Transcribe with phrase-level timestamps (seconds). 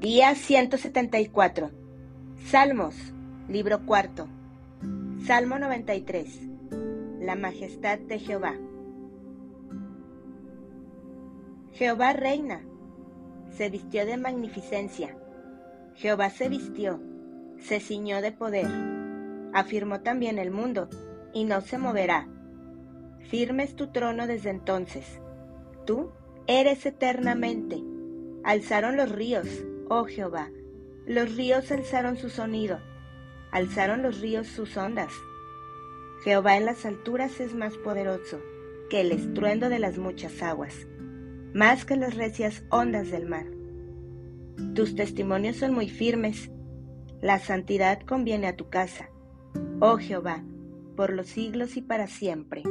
[0.00, 1.72] Día 174.
[2.46, 2.94] Salmos,
[3.48, 4.28] libro cuarto.
[5.26, 6.40] Salmo 93.
[7.18, 8.54] La majestad de Jehová.
[11.72, 12.60] Jehová reina.
[13.50, 15.16] Se vistió de magnificencia.
[15.96, 17.00] Jehová se vistió.
[17.58, 18.68] Se ciñó de poder.
[19.52, 20.88] Afirmó también el mundo,
[21.34, 22.28] y no se moverá.
[23.28, 25.20] Firme es tu trono desde entonces.
[25.86, 26.12] Tú
[26.46, 27.82] eres eternamente.
[28.44, 29.48] Alzaron los ríos
[29.88, 30.50] oh Jehová.
[31.06, 32.80] Los ríos alzaron su sonido,
[33.50, 35.12] alzaron los ríos sus ondas.
[36.24, 38.40] Jehová en las alturas es más poderoso
[38.90, 40.86] que el estruendo de las muchas aguas,
[41.54, 43.46] más que las recias ondas del mar.
[44.74, 46.50] Tus testimonios son muy firmes,
[47.22, 49.10] la santidad conviene a tu casa,
[49.80, 50.44] oh Jehová,
[50.96, 52.62] por los siglos y para siempre.